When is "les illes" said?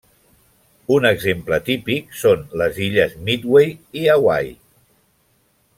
2.63-3.15